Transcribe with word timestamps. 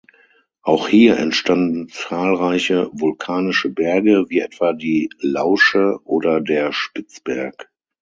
Auch 0.63 0.87
hier 0.87 1.17
entstanden 1.19 1.87
zahlreiche 1.89 2.89
vulkanische 2.91 3.69
Berge, 3.69 4.25
wie 4.29 4.39
etwa 4.39 4.73
die 4.73 5.11
Lausche 5.19 5.99
oder 6.05 6.41
der 6.41 6.73
Spitzberg. 6.73 7.69